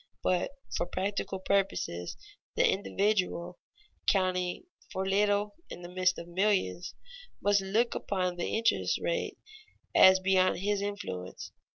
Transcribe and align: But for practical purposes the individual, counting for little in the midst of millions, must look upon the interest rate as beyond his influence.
But 0.23 0.49
for 0.75 0.87
practical 0.87 1.37
purposes 1.39 2.17
the 2.55 2.67
individual, 2.67 3.59
counting 4.09 4.63
for 4.91 5.05
little 5.07 5.53
in 5.69 5.83
the 5.83 5.89
midst 5.89 6.17
of 6.17 6.27
millions, 6.27 6.95
must 7.39 7.61
look 7.61 7.93
upon 7.93 8.35
the 8.37 8.47
interest 8.57 8.99
rate 8.99 9.37
as 9.93 10.19
beyond 10.19 10.57
his 10.61 10.81
influence. 10.81 11.51